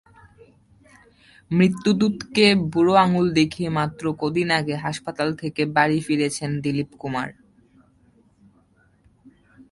[1.51, 7.29] মৃত্যুদূতকে বুড়ো আঙুল দেখিয়ে মাত্র কদিন আগে হাসপাতাল থেকে বাড়ি ফিরেছেন দীলিপ কুমার।